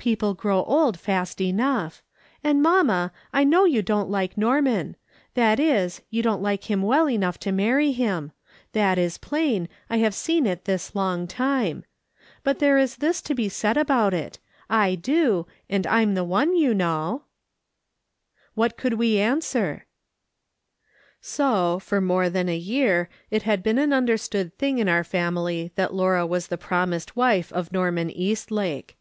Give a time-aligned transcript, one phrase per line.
[0.00, 2.02] "People grow old fast enough.
[2.42, 4.96] And mamma, I know you don^t like Norman—
[5.34, 8.32] that is, you don't like him well enough to marry him—
[8.72, 11.84] that is plain, I have seen it this long time.
[12.42, 14.38] But there is this to be said about it:
[14.70, 17.24] I do, and I'm the one, you know."
[18.56, 19.84] Wliat could we answer?
[19.84, 19.84] *'AND
[21.20, 23.92] BEHOLD, THEY WERE ENGAGED." 257 So, for more than a year it had been an
[23.92, 28.96] under stood thing in our family that Laura was the promised wife of Norman Eastlake.